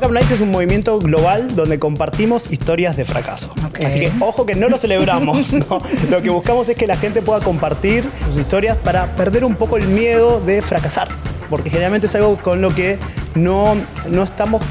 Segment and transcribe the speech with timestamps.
[0.00, 3.52] Up Nights es un movimiento global donde compartimos historias de fracaso.
[3.84, 5.52] Así que ojo que no lo celebramos.
[5.52, 5.80] ¿no?
[6.10, 9.76] Lo que buscamos es que la gente pueda compartir sus historias para perder un poco
[9.76, 11.08] el miedo de fracasar.
[11.48, 12.98] Porque generalmente es algo con lo que
[13.34, 13.74] no,
[14.08, 14.62] no estamos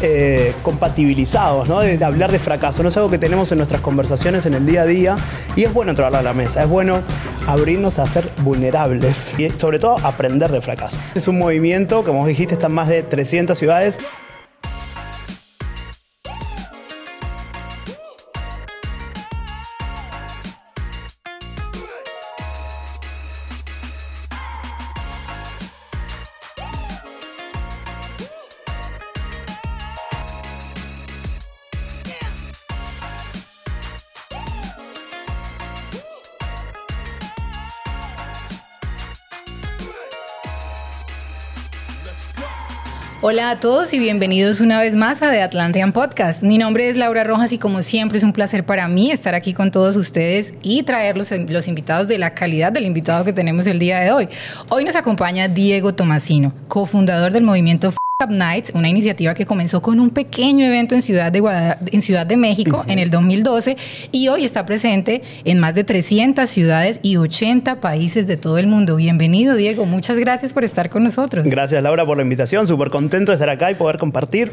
[0.00, 1.80] eh, compatibilizados, ¿no?
[1.80, 2.82] De, de hablar de fracaso.
[2.82, 5.16] No es algo que tenemos en nuestras conversaciones en el día a día.
[5.56, 6.62] Y es bueno traerlo a la mesa.
[6.62, 7.02] Es bueno
[7.46, 9.38] abrirnos a ser vulnerables.
[9.38, 10.98] Y sobre todo aprender de fracaso.
[11.14, 13.98] Es un movimiento, como dijiste, está en más de 300 ciudades.
[43.24, 46.42] Hola a todos y bienvenidos una vez más a The Atlantean Podcast.
[46.42, 49.54] Mi nombre es Laura Rojas y como siempre es un placer para mí estar aquí
[49.54, 53.68] con todos ustedes y traer los, los invitados de la calidad del invitado que tenemos
[53.68, 54.28] el día de hoy.
[54.70, 57.92] Hoy nos acompaña Diego Tomasino, cofundador del movimiento
[58.22, 62.02] Up Nights, una iniciativa que comenzó con un pequeño evento en Ciudad de, Guadalajara- en
[62.02, 63.76] Ciudad de México en el 2012
[64.12, 68.66] y hoy está presente en más de 300 ciudades y 80 países de todo el
[68.66, 68.96] mundo.
[68.96, 69.84] Bienvenido, Diego.
[69.86, 71.44] Muchas gracias por estar con nosotros.
[71.44, 74.52] Gracias Laura por la invitación, súper contento de estar acá y poder compartir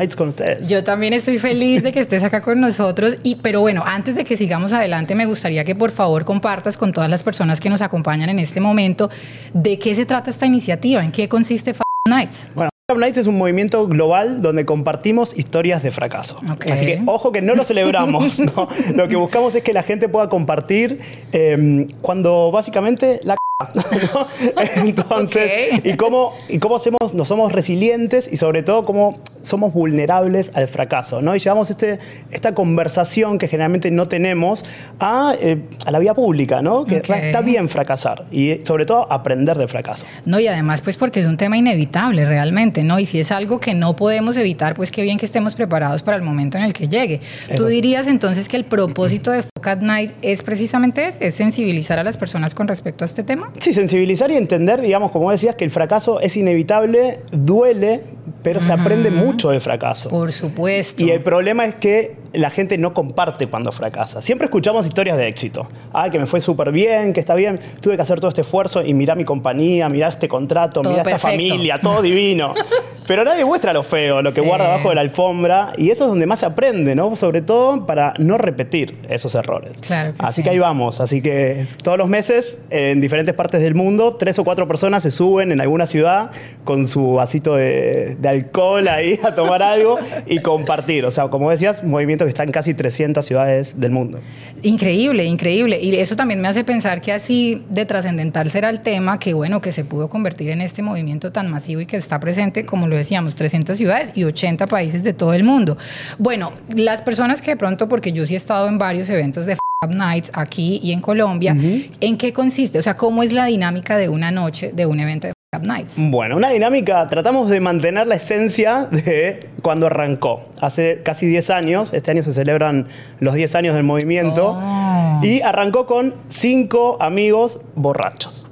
[0.00, 0.68] Nights con ustedes.
[0.68, 3.16] Yo también estoy feliz de que estés acá con nosotros.
[3.24, 6.92] Y, pero bueno, antes de que sigamos adelante, me gustaría que por favor compartas con
[6.92, 9.10] todas las personas que nos acompañan en este momento
[9.54, 12.48] de qué se trata esta iniciativa, en qué consiste F Nights.
[12.54, 16.40] Bueno, F Up Nights es un movimiento global donde compartimos historias de fracaso.
[16.72, 18.40] Así que ojo que no lo celebramos.
[18.40, 18.66] ¿no?
[18.94, 20.98] Lo que buscamos es que la gente pueda compartir
[21.32, 23.36] eh, cuando básicamente la.
[24.76, 30.52] Entonces, y cómo, y cómo hacemos, no somos resilientes y sobre todo cómo somos vulnerables
[30.54, 31.34] al fracaso, ¿no?
[31.34, 31.98] Y llevamos este,
[32.30, 34.64] esta conversación que generalmente no tenemos
[35.00, 36.84] a, eh, a la vía pública, ¿no?
[36.84, 40.06] Que está bien fracasar y sobre todo aprender de fracaso.
[40.24, 43.00] No, y además, pues porque es un tema inevitable realmente, ¿no?
[43.00, 46.16] Y si es algo que no podemos evitar, pues qué bien que estemos preparados para
[46.16, 47.20] el momento en el que llegue.
[47.48, 47.74] Eso ¿Tú sí.
[47.74, 52.16] dirías entonces que el propósito de at Night es precisamente ese, es sensibilizar a las
[52.16, 53.47] personas con respecto a este tema?
[53.58, 58.02] Sí, sensibilizar y entender, digamos, como decías, que el fracaso es inevitable, duele,
[58.42, 60.10] pero se aprende mucho del fracaso.
[60.10, 61.02] Por supuesto.
[61.02, 64.22] Y el problema es que la gente no comparte cuando fracasa.
[64.22, 65.68] Siempre escuchamos historias de éxito.
[65.92, 68.82] Ah, que me fue súper bien, que está bien, tuve que hacer todo este esfuerzo
[68.84, 72.54] y mirá mi compañía, mirá este contrato, Todo mirá esta familia, todo divino.
[73.06, 74.46] Pero nadie muestra lo feo, lo que Sí.
[74.46, 75.72] guarda abajo de la alfombra.
[75.78, 77.16] Y eso es donde más se aprende, ¿no?
[77.16, 79.80] Sobre todo para no repetir esos errores.
[79.80, 80.42] Claro que Así sí.
[80.42, 81.00] que ahí vamos.
[81.00, 85.10] Así que todos los meses, en diferentes partes del mundo, tres o cuatro personas se
[85.10, 86.30] suben en alguna ciudad
[86.64, 91.06] con su vasito de, de alcohol ahí a tomar algo y compartir.
[91.06, 94.20] O sea, como decías, un movimiento que está en casi 300 ciudades del mundo.
[94.62, 95.78] Increíble, increíble.
[95.80, 99.60] Y eso también me hace pensar que así de trascendental será el tema, que bueno,
[99.60, 102.96] que se pudo convertir en este movimiento tan masivo y que está presente, como lo
[102.96, 105.76] decíamos, 300 ciudades y 80 países de todo el mundo.
[106.18, 109.52] Bueno, las personas que de pronto, porque yo sí he estado en varios eventos de
[109.52, 111.56] F Up Nights aquí y en Colombia,
[112.00, 112.78] ¿en qué consiste?
[112.78, 115.94] O sea, ¿cómo es la dinámica de una noche de un evento de Nights?
[115.96, 120.42] Bueno, una dinámica, tratamos de mantener la esencia de cuando arrancó.
[120.60, 122.86] Hace casi 10 años, este año se celebran
[123.18, 125.20] los 10 años del movimiento, Oh.
[125.22, 128.44] y arrancó con cinco amigos borrachos.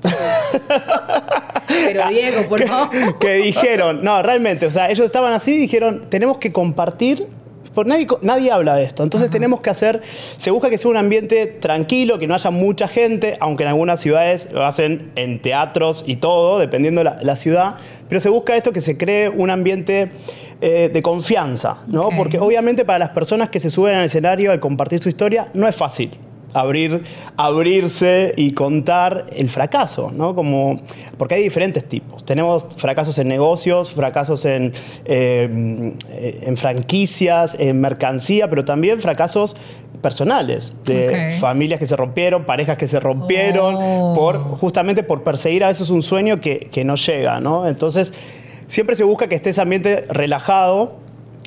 [1.85, 3.19] Pero Diego, por favor.
[3.19, 7.29] que dijeron, no, realmente, o sea, ellos estaban así y dijeron, tenemos que compartir.
[7.77, 9.03] Porque nadie, nadie habla de esto.
[9.03, 10.01] Entonces tenemos que hacer,
[10.39, 14.01] se busca que sea un ambiente tranquilo, que no haya mucha gente, aunque en algunas
[14.01, 17.77] ciudades lo hacen en teatros y todo, dependiendo la, la ciudad.
[18.09, 20.11] Pero se busca esto, que se cree un ambiente
[20.63, 22.09] eh, de confianza, ¿no?
[22.17, 25.69] Porque obviamente para las personas que se suben al escenario al compartir su historia, no
[25.69, 26.19] es fácil
[26.61, 27.03] abrir,
[27.37, 30.35] abrirse y contar el fracaso, ¿no?
[30.35, 30.81] Como,
[31.19, 32.25] porque hay diferentes tipos.
[32.25, 34.73] Tenemos fracasos en negocios, fracasos en,
[35.05, 35.95] eh,
[36.43, 39.57] en franquicias, en mercancía, pero también fracasos
[40.03, 44.15] personales, de familias que se rompieron, parejas que se rompieron, Oh.
[44.17, 47.67] por, justamente por perseguir a veces un sueño que, que no llega, ¿no?
[47.67, 48.13] Entonces,
[48.69, 50.99] siempre se busca que esté ese ambiente relajado,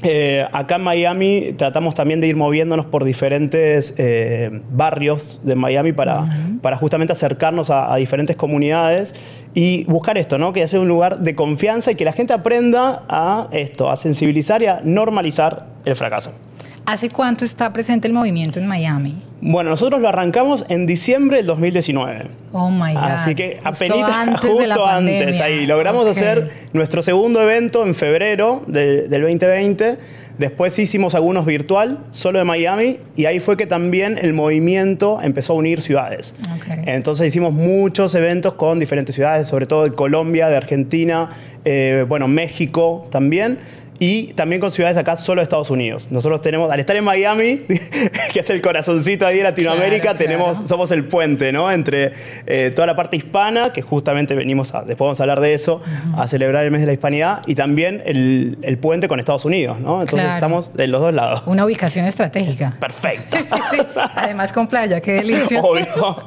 [0.03, 5.91] eh, acá en Miami tratamos también de ir moviéndonos por diferentes eh, barrios de Miami
[5.91, 6.25] para,
[6.61, 9.13] para justamente acercarnos a, a diferentes comunidades
[9.53, 10.53] y buscar esto, ¿no?
[10.53, 14.61] Que sea un lugar de confianza y que la gente aprenda a esto, a sensibilizar
[14.61, 16.31] y a normalizar el fracaso.
[16.89, 19.21] ¿Hace cuánto está presente el movimiento en Miami?
[19.41, 22.25] Bueno, nosotros lo arrancamos en diciembre del 2019.
[22.51, 23.03] Oh my God.
[23.03, 25.67] Así que Justo apenas antes de la justo antes ahí.
[25.67, 26.11] Logramos Ok.
[26.11, 29.99] hacer nuestro segundo evento en febrero de- del 2020.
[30.39, 35.53] Después hicimos algunos virtual, solo de Miami, y ahí fue que también el movimiento empezó
[35.53, 36.33] a unir ciudades.
[36.55, 36.73] Ok.
[36.87, 41.29] Entonces hicimos muchos eventos con diferentes ciudades, sobre todo de Colombia, de Argentina,
[41.65, 43.59] eh, bueno, México también.
[43.99, 46.07] Y también con ciudades acá solo de Estados Unidos.
[46.09, 47.57] Nosotros tenemos, al estar en Miami,
[48.33, 50.67] que es el corazoncito ahí de Latinoamérica, Claro, tenemos, claro.
[50.67, 51.69] somos el puente, ¿no?
[51.71, 52.11] Entre
[52.45, 55.81] eh, toda la parte hispana, que justamente venimos a, después vamos a hablar de eso,
[56.17, 59.79] a celebrar el mes de la hispanidad, y también el, el puente con Estados Unidos,
[59.79, 60.01] ¿no?
[60.01, 60.33] Entonces Claro.
[60.33, 61.43] estamos de los dos lados.
[61.45, 62.75] Una ubicación estratégica.
[62.79, 63.37] Perfecto.
[63.49, 63.77] Sí, sí.
[64.15, 65.61] Además con playa, qué delicia.
[65.63, 66.23] Obvio.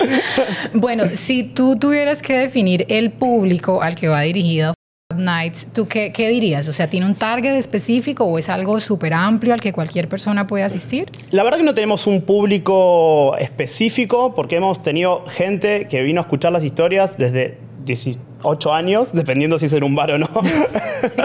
[0.75, 4.75] Bueno, si tú tuvieras que definir el público al que va dirigido
[5.17, 6.69] Nights, ¿tú qué, qué dirías?
[6.69, 10.47] O sea, ¿tiene un target específico o es algo súper amplio al que cualquier persona
[10.47, 11.11] puede asistir?
[11.31, 16.23] La verdad que no tenemos un público específico porque hemos tenido gente que vino a
[16.23, 20.29] escuchar las historias desde 18 años, dependiendo si es en un bar o no.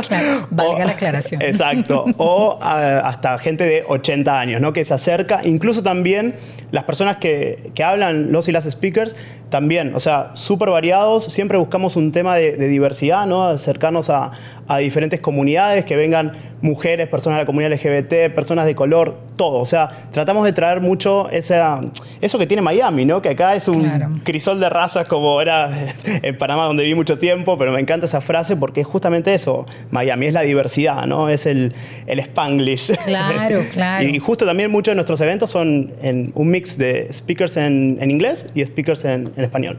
[0.08, 1.40] Claro, valga la aclaración.
[1.40, 2.06] Exacto.
[2.18, 4.74] O ah, hasta gente de 80 años, ¿no?
[4.74, 5.42] Que se acerca.
[5.44, 6.34] Incluso también
[6.72, 9.16] las personas que, que hablan, los y las speakers,
[9.50, 11.24] también, o sea, súper variados.
[11.26, 13.48] Siempre buscamos un tema de, de diversidad, ¿no?
[13.48, 14.32] Acercarnos a,
[14.68, 19.60] a diferentes comunidades, que vengan mujeres, personas de la comunidad LGBT, personas de color, todo.
[19.60, 21.80] O sea, tratamos de traer mucho esa,
[22.20, 23.22] eso que tiene Miami, ¿no?
[23.22, 24.10] Que acá es un Claro.
[24.24, 25.70] crisol de razas como era
[26.24, 29.66] en Panamá donde viví mucho tiempo, pero me encanta esa frase porque es justamente eso,
[29.92, 31.30] Miami es la diversidad, ¿no?
[31.30, 31.74] Es el,
[32.08, 32.92] el spanglish.
[33.06, 34.06] Claro, claro.
[34.06, 38.10] y justo también muchos de nuestros eventos son en un mix de speakers en, en
[38.12, 39.78] inglés y speakers en, en español.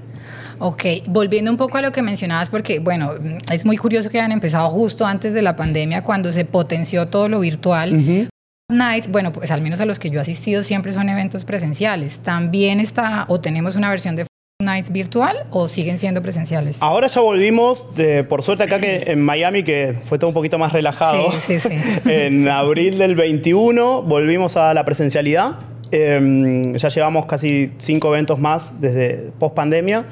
[0.61, 3.13] Ok, volviendo un poco a lo que mencionabas, porque bueno,
[3.53, 7.29] es muy curioso que hayan empezado justo antes de la pandemia, cuando se potenció todo
[7.29, 8.29] lo virtual.
[8.71, 12.19] Nights, bueno, pues al menos a los que yo he asistido siempre son eventos presenciales.
[12.19, 14.27] ¿También está o tenemos una versión de
[14.61, 16.83] Nights virtual o siguen siendo presenciales?
[16.83, 20.59] Ahora ya volvimos, de- por suerte acá que en Miami, que fue todo un poquito
[20.59, 21.33] más relajado.
[21.41, 21.79] Sí, sí, sí.
[22.11, 25.53] en abril del 21 volvimos a la presencialidad.
[25.91, 30.05] Eh, ya llevamos casi cinco eventos más desde post pandemia.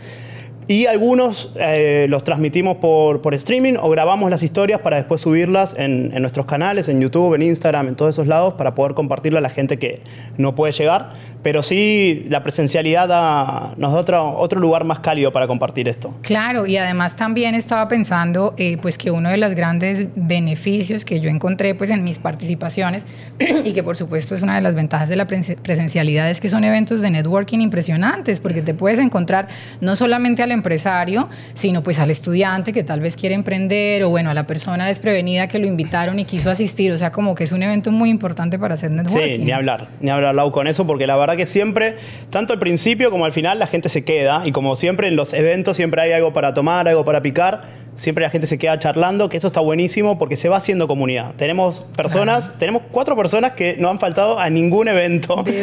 [0.68, 5.76] Y algunos eh, los transmitimos por, por streaming o grabamos las historias para después subirlas
[5.78, 9.38] en, en nuestros canales, en YouTube, en Instagram, en todos esos lados, para poder compartirla
[9.38, 10.02] a la gente que
[10.38, 11.12] no puede llegar.
[11.46, 16.12] Pero sí, la presencialidad da- nos da otro, otro lugar más cálido para compartir esto.
[16.22, 21.20] Claro, y además también estaba pensando eh, pues que uno de los grandes beneficios que
[21.20, 23.04] yo encontré pues en mis participaciones
[23.64, 26.48] y que por supuesto es una de las ventajas de la presen- presencialidad es que
[26.48, 29.46] son eventos de networking impresionantes porque te puedes encontrar
[29.80, 34.30] no solamente al empresario, sino pues al estudiante que tal vez quiere emprender o bueno,
[34.30, 37.52] a la persona desprevenida que lo invitaron y quiso asistir, o sea, como que es
[37.52, 39.36] un evento muy importante para hacer networking.
[39.36, 41.96] Sí, ni hablar, ni hablar Lau, con eso, porque la verdad que siempre,
[42.30, 44.42] tanto al principio como al final, la gente se queda.
[44.44, 47.85] Y como siempre en los eventos siempre hay algo para tomar, algo para picar.
[47.96, 51.34] Siempre la gente se queda charlando, que eso está buenísimo porque se va haciendo comunidad.
[51.36, 55.44] Tenemos personas, tenemos cuatro personas que no han faltado a ningún evento.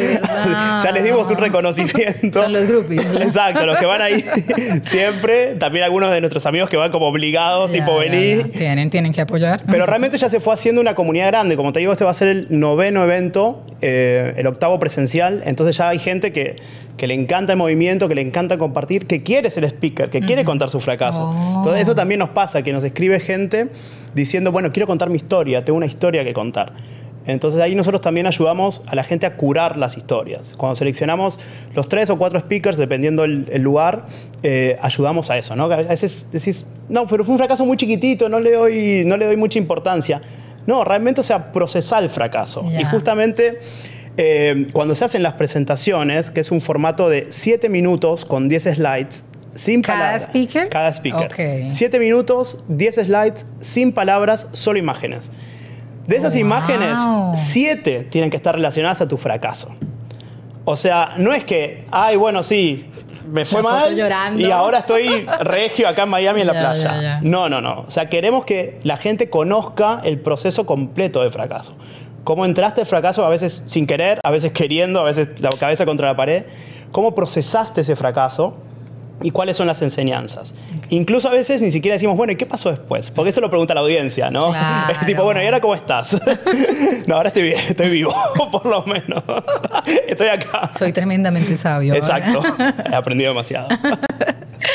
[0.82, 2.42] Ya les dimos un reconocimiento.
[2.42, 3.14] Son los groupies.
[3.14, 4.24] Exacto, los que van ahí
[4.82, 5.54] siempre.
[5.54, 8.10] También algunos de nuestros amigos que van como obligados, Ya, tipo ya.
[8.10, 9.62] Tienen, tienen que apoyar.
[9.66, 11.56] Pero realmente ya se fue haciendo una comunidad grande.
[11.56, 15.42] Como te digo, este va a ser el noveno evento, eh, el octavo presencial.
[15.46, 16.56] Entonces ya hay gente que,
[16.96, 20.44] que le encanta el movimiento, que le encanta compartir, que quiere ser speaker, que quiere
[20.44, 21.24] contar su fracaso.
[21.24, 21.56] Oh.
[21.56, 23.68] Entonces eso también nos pasa, que nos escribe gente
[24.14, 26.72] diciendo, bueno, quiero contar mi historia, tengo una historia que contar.
[27.26, 30.54] Entonces ahí nosotros también ayudamos a la gente a curar las historias.
[30.56, 31.40] Cuando seleccionamos
[31.74, 34.06] los tres o cuatro speakers, dependiendo el, el lugar,
[34.42, 35.56] eh, ayudamos a eso.
[35.56, 35.64] ¿no?
[35.64, 39.24] A veces decís, no, pero fue un fracaso muy chiquitito, no le doy, no le
[39.24, 40.20] doy mucha importancia.
[40.66, 42.64] No, realmente, o sea, procesar el fracaso.
[42.78, 43.58] Y justamente
[44.16, 48.62] eh, cuando se hacen las presentaciones, que es un formato de 7 minutos con 10
[48.74, 50.22] slides, sin ¿Cada palabras.
[50.24, 50.68] speaker?
[50.68, 51.26] Cada speaker.
[51.26, 51.70] Ok.
[51.72, 55.30] 7 minutos, 10 slides, sin palabras, solo imágenes.
[56.06, 56.40] De esas Wow.
[56.40, 56.98] imágenes,
[57.34, 59.68] 7 tienen que estar relacionadas a tu fracaso.
[60.64, 62.86] O sea, no es que, ay, bueno, sí,
[63.30, 64.40] me fue foto mal llorando.
[64.40, 66.94] y ahora estoy regio acá en Miami en la Ya, playa.
[66.96, 67.20] ya, ya.
[67.22, 67.80] No, no, no.
[67.86, 71.74] O sea, queremos que la gente conozca el proceso completo de fracaso.
[72.24, 75.84] Cómo entraste al fracaso, a veces sin querer, a veces queriendo, a veces la cabeza
[75.84, 76.44] contra la pared.
[76.90, 78.56] Cómo procesaste ese fracaso
[79.22, 80.54] y cuáles son las enseñanzas.
[80.90, 83.10] Incluso a veces ni siquiera decimos, bueno, ¿y qué pasó después?
[83.10, 84.50] Porque eso lo pregunta la audiencia, ¿no?
[84.50, 84.92] Claro.
[85.00, 86.20] Es tipo, bueno, ¿y ahora cómo estás?
[87.06, 88.14] no, ahora estoy bien, estoy vivo,
[88.52, 89.22] por lo menos.
[90.06, 90.70] estoy acá.
[90.76, 91.94] Soy tremendamente sabio.
[91.94, 92.18] ahora.
[92.18, 92.42] Exacto.
[92.90, 93.68] He aprendido demasiado.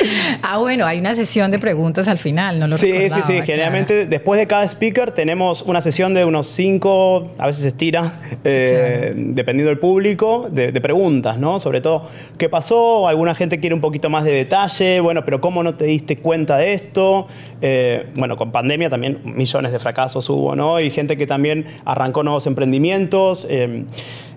[0.41, 3.41] ah, bueno, hay una sesión de preguntas al final, ¿no lo Sí, sí, sí.
[3.43, 8.19] Generalmente después de cada speaker tenemos una sesión de unos cinco, a veces se estira,
[8.43, 11.59] eh, dependiendo del público, de, preguntas, ¿no?
[11.59, 13.07] Sobre todo, ¿qué pasó?
[13.07, 16.57] Alguna gente quiere un poquito más de detalle, bueno, pero ¿cómo no te diste cuenta
[16.57, 17.27] de esto?
[17.61, 20.79] Eh, bueno, con pandemia también millones de fracasos hubo, ¿no?
[20.79, 23.45] Y gente que también arrancó nuevos emprendimientos.
[23.49, 23.85] Eh,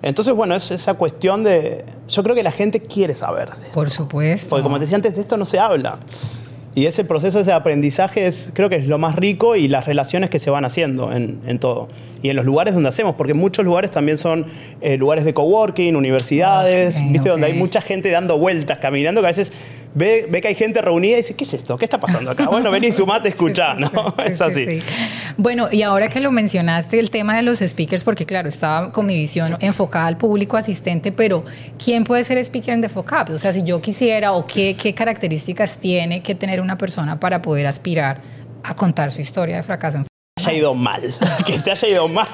[0.02, 1.84] entonces, bueno, es esa cuestión de...
[2.08, 3.48] Yo creo que la gente quiere saber.
[3.72, 4.50] Por supuesto.
[4.50, 5.98] Porque como te decía antes, de esto no se habla.
[6.74, 10.30] Y ese proceso, ese aprendizaje, es, creo que es lo más rico y las relaciones
[10.30, 11.88] que se van haciendo en, todo.
[12.22, 14.46] Y en los lugares donde hacemos, porque muchos lugares también son
[14.80, 17.28] eh, lugares de coworking, universidades, ¿viste?
[17.28, 19.52] Donde hay mucha gente dando vueltas, caminando, que a veces
[19.94, 21.76] ve, ve que hay gente reunida y dice, ¿qué es esto?
[21.78, 22.46] ¿Qué está pasando acá?
[22.46, 23.90] Bueno, vení, sumate, escuchá, ¿no?
[24.24, 24.82] es así.
[25.36, 29.06] Bueno, y ahora que lo mencionaste, el tema de los speakers, porque claro, estaba con
[29.06, 31.44] mi visión enfocada al público asistente, pero
[31.82, 33.30] ¿quién puede ser speaker en The Focap?
[33.30, 37.42] O sea, si yo quisiera, o qué, qué características tiene que tener una persona para
[37.42, 38.20] poder aspirar
[38.62, 40.06] a contar su historia de fracaso en
[40.36, 41.02] haya ido mal.
[41.46, 42.26] que te haya ido mal,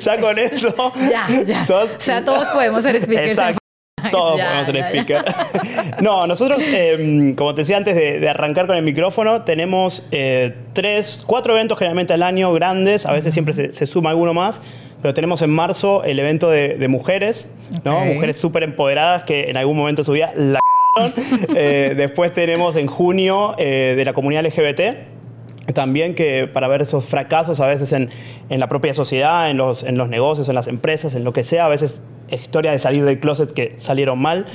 [0.00, 0.74] ya con eso.
[1.10, 1.62] Ya, ya.
[1.62, 3.61] o sea, todos podemos ser speakers.
[4.10, 5.24] Todos podemos ser speaker.
[6.00, 11.22] no, nosotros, em, como te decía antes de, arrancar con el micrófono, tenemos eh, tres,
[11.26, 14.60] cuatro eventos generalmente al año grandes, a veces siempre se, suma alguno más,
[15.02, 17.50] pero tenemos en marzo el evento de, mujeres,
[17.84, 18.04] ¿no?
[18.04, 20.60] Mujeres súper empoderadas que en algún momento de su vida la
[21.56, 27.06] eh, después tenemos en junio eh, de la comunidad LGBT, también que para ver esos
[27.06, 28.10] fracasos a veces en,
[28.50, 31.44] en, la propia sociedad, en los, en los negocios, en las empresas, en lo que
[31.44, 32.00] sea, a veces
[32.36, 34.46] historia de salir del closet que salieron mal.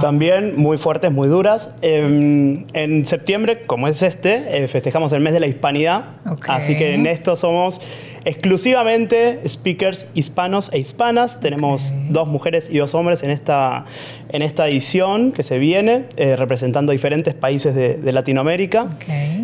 [0.00, 1.70] También muy fuertes, muy duras.
[1.82, 6.04] Em, en septiembre, como es este, eh, festejamos el mes de la hispanidad.
[6.48, 7.80] Así que en esto somos
[8.26, 11.40] exclusivamente speakers hispanos e hispanas.
[11.40, 13.84] Tenemos dos mujeres y dos hombres en esta,
[14.28, 18.88] en esta edición que se viene, eh, representando diferentes países de, Latinoamérica.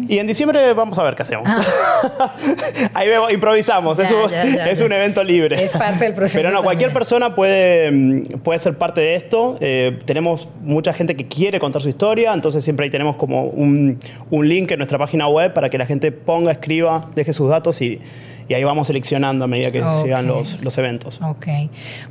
[0.08, 1.46] Y en diciembre vamos a ver qué hacemos.
[1.46, 2.34] Ah.
[2.94, 5.62] Ahí vemos, improvisamos, es, un, es un, evento libre.
[5.62, 6.38] Es parte del proceso.
[6.38, 9.58] Pero no, cualquier persona puede, mm, puede ser parte de esto.
[9.60, 13.98] Eh, tenemos mucha gente que quiere contar su historia, entonces siempre ahí tenemos como un,
[14.30, 17.80] un link en nuestra página web para que la gente ponga, escriba, deje sus datos
[17.80, 18.00] y
[18.52, 21.18] y ahí vamos seleccionando a medida que sigan los, los eventos.
[21.22, 21.46] Ok.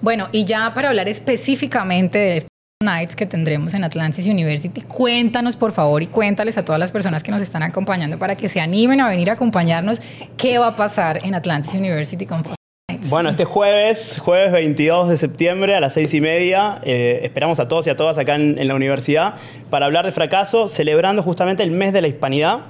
[0.01, 2.45] Bueno, y ya para hablar específicamente de
[2.83, 4.81] Nights que tendremos en Atlantis University.
[4.81, 8.49] Cuéntanos, por favor, y cuéntales a todas las personas que nos están acompañando para que
[8.49, 9.99] se animen a venir a acompañarnos
[10.35, 12.41] qué va a pasar en Atlantis University con
[12.89, 13.07] Nights.
[13.07, 17.67] Bueno, este jueves, jueves 22 de septiembre a las seis y media, eh, esperamos a
[17.67, 19.35] todos y a todas acá en, en la universidad
[19.69, 22.61] para hablar de fracaso, celebrando justamente el mes de la hispanidad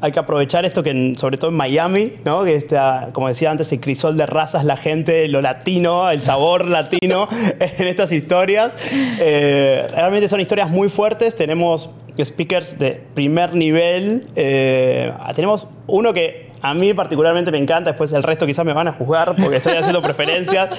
[0.00, 2.44] hay que aprovechar esto que sobre todo en Miami, ¿no?
[2.44, 6.66] que está, como decía antes, el crisol de razas, la gente, lo latino, el sabor
[6.68, 7.28] latino
[7.60, 8.76] en estas historias.
[9.20, 16.46] Eh, realmente son historias muy fuertes, tenemos speakers de primer nivel, eh, tenemos uno que
[16.62, 19.74] a mí particularmente me encanta, después el resto quizás me van a juzgar porque estoy
[19.74, 20.70] haciendo preferencias,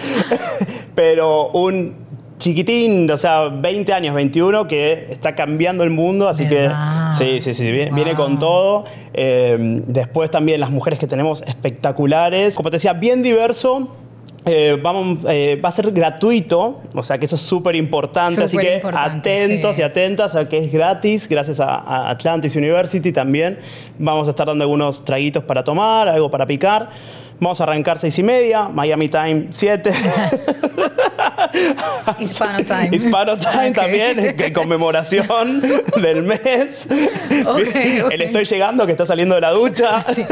[0.95, 2.06] pero un
[2.38, 6.70] chiquitín, o sea, 20 años, 21, que está cambiando el mundo, así que
[7.17, 8.86] sí, sí, sí, viene, con todo.
[9.13, 12.56] Eh, después también las mujeres que tenemos espectaculares.
[12.56, 13.96] Como te decía, bien diverso.
[14.50, 18.58] Eh, vamos, eh, va a ser gratuito, o sea que eso es súper importante, así
[18.58, 23.58] que atentos y atentas a que es gratis, gracias a, Atlantis University también.
[24.00, 26.88] Vamos a estar dando algunos traguitos para tomar, algo para picar.
[27.41, 29.91] Vamos a arrancar seis y media, Miami Time 7.
[32.19, 32.89] Hispano Time.
[32.91, 35.61] Hispano Time también, en conmemoración
[36.01, 36.87] del mes.
[38.11, 40.05] El estoy llegando, que está saliendo de la ducha.
[40.13, 40.23] Sí.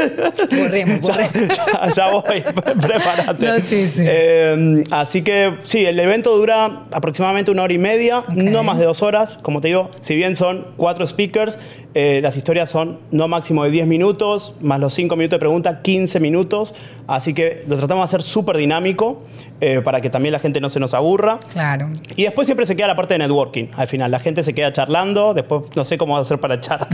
[0.56, 2.44] Borremos, Ya, ya, voy,
[2.80, 3.62] prepárate.
[3.98, 8.84] Eh, así que sí, el evento dura aproximadamente una hora y media, no más de
[8.84, 9.38] dos horas.
[9.42, 11.58] Como te digo, si bien son cuatro speakers,
[11.94, 15.80] eh, las historias son no máximo de 10 minutos, más los 5 minutos de pregunta,
[15.80, 16.74] 15 minutos.
[17.06, 19.24] Así que lo tratamos de hacer súper dinámico
[19.60, 21.38] eh, para que también la gente no se nos aburra.
[21.52, 21.88] Claro.
[22.14, 23.68] Y después siempre se queda la parte de networking.
[23.74, 25.34] Al final, la gente se queda charlando.
[25.34, 26.86] Después no sé cómo hacer para echar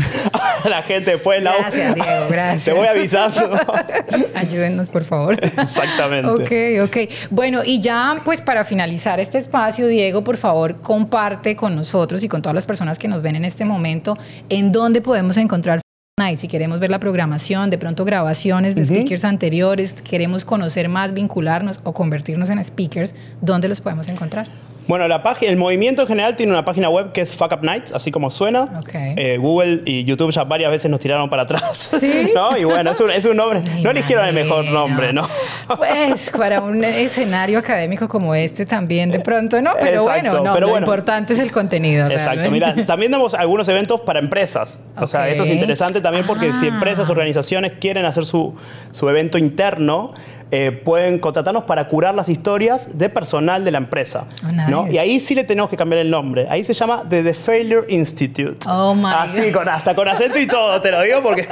[0.65, 1.43] a la gente después.
[1.43, 2.65] Gracias, Diego, gracias.
[2.65, 3.59] Te voy avisando.
[4.35, 5.35] Ayúdennos, por favor.
[5.43, 6.29] Exactamente.
[6.29, 7.13] Ok, ok.
[7.31, 12.29] Bueno, y ya pues para finalizar este espacio, Diego, por favor, comparte con nosotros y
[12.29, 14.17] con todas las personas que nos ven en este momento
[14.49, 15.82] en ¿Dónde podemos encontrar
[16.21, 16.39] Night?
[16.39, 21.81] Si queremos ver la programación, de pronto grabaciones de speakers anteriores, queremos conocer más, vincularnos
[21.85, 24.51] o convertirnos en speakers, ¿dónde los podemos encontrar?
[24.89, 27.63] Bueno, la página, el movimiento en general tiene una página web que es Fuck Up
[27.63, 28.69] Nights, así como suena.
[28.95, 31.93] Eh, Google y YouTube ya varias veces nos tiraron para atrás.
[32.01, 32.31] ¿Sí?
[32.35, 32.57] ¿No?
[32.59, 33.61] Y bueno, es un, es un nombre.
[33.61, 35.29] Me no eligieron el mejor nombre, ¿no?
[35.77, 39.71] Pues para un escenario académico como este también de pronto, ¿no?
[39.81, 40.85] Pero Exacto, bueno, no, pero lo bueno.
[40.87, 42.11] importante es el contenido.
[42.11, 44.81] Exacto, mira, también damos algunos eventos para empresas.
[44.99, 46.69] O sea, esto es interesante también porque si Ah.
[46.69, 48.55] empresas, organizaciones quieren hacer su,
[48.91, 50.13] su evento interno,
[50.55, 54.27] eh, pueden contratarnos para curar las historias de personal de la empresa.
[54.45, 54.71] Oh, nice.
[54.71, 54.87] ¿no?
[54.87, 56.47] Y ahí sí le tenemos que cambiar el nombre.
[56.51, 58.59] Ahí se llama The, The Failure Institute.
[58.69, 59.61] Oh, my Así, God.
[59.61, 61.41] con, hasta con acento y todo, te lo digo porque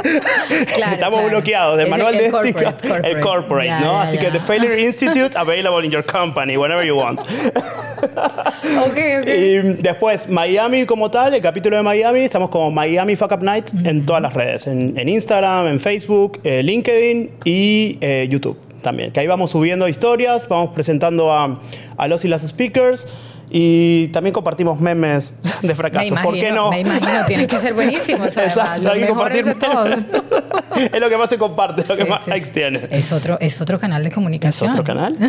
[0.76, 1.28] estamos claro.
[1.30, 2.72] bloqueados del manual el- de el ética.
[2.76, 4.00] corporate, El corporate, ¿no?
[4.00, 7.20] Así que The Failure Institute, available in your company, whenever you want.
[8.02, 9.28] Ok, ok.
[9.28, 13.72] Y después, Miami como tal, el capítulo de Miami, estamos como Miami Fuck Up Nights
[13.84, 19.10] en todas las redes, en, en Instagram, en Facebook, eh, LinkedIn y eh, YouTube también.
[19.12, 21.60] Que ahí vamos subiendo historias, vamos presentando a,
[21.96, 23.06] a los y las speakers
[23.52, 25.32] y también compartimos memes
[25.62, 26.06] de me fracaso.
[26.06, 26.70] imagino, ¿Por qué no?
[26.70, 28.28] me imagino, tienen que ser buenísimos.
[28.28, 29.98] Exacto, los hay que compartir de todos.
[30.92, 32.52] es lo que más se comparte, es lo que más sí, likes sí.
[32.52, 32.88] tiene.
[32.90, 34.70] Es otro, es otro canal de ¿Es comunicación.
[34.70, 35.16] otro canal?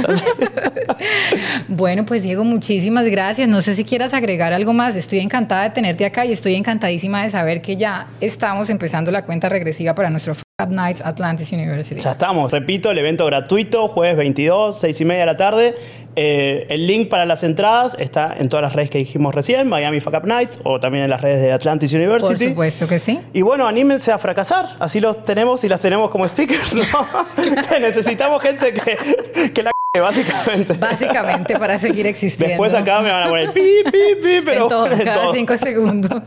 [1.67, 3.48] Bueno, pues Diego, muchísimas gracias.
[3.48, 4.96] No sé si quieras agregar algo más.
[4.96, 9.25] Estoy encantada de tenerte acá y estoy encantadísima de saber que ya estamos empezando la
[9.25, 12.01] cuenta regresiva para nuestro Fuck Up Nights Atlantis University.
[12.01, 15.75] Ya estamos, repito, el evento gratuito, jueves 22, 6 y media de la tarde.
[16.15, 20.00] Eh, el link para las entradas está en todas las redes que dijimos recién, Miami
[20.00, 22.50] Fuck Up Nights, o también en las redes de Atlantis Por University.
[22.50, 23.20] supuesto que sí.
[23.34, 26.84] Y bueno, anímense a fracasar, así los tenemos y las tenemos como speakers, ¿no?
[27.80, 30.74] Necesitamos gente que, que la básicamente.
[30.77, 32.50] Básicamente para seguir existiendo.
[32.50, 35.34] Después acá me van a poner pi, pi, pi, pero en todo, en cada todo.
[35.34, 36.12] cinco segundos.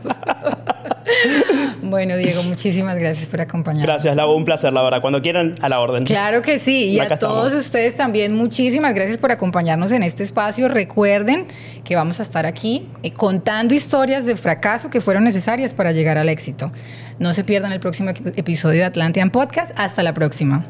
[1.95, 3.87] bueno, Diego, muchísimas gracias por acompañarnos.
[3.87, 5.01] Gracias, Lau, un placer, la verdad.
[5.01, 6.03] Cuando quieran, a la orden.
[6.05, 6.89] Claro que sí.
[6.89, 7.65] Y Acá a todos estamos.
[7.65, 10.67] ustedes también muchísimas gracias por acompañarnos en este espacio.
[10.67, 11.47] Recuerden
[11.83, 16.17] que vamos a estar aquí eh, contando historias de fracaso que fueron necesarias para llegar
[16.17, 16.71] al éxito.
[17.17, 19.71] No se pierdan el próximo epi- episodio de Atlantean Podcast.
[19.77, 20.65] Hasta la próxima.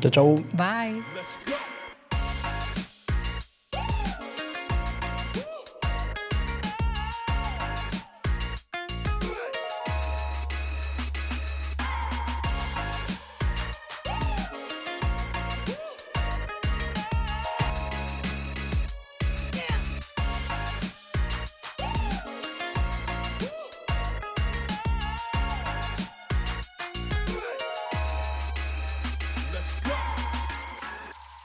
[0.00, 0.44] Chau, chau.
[0.52, 1.63] Bye.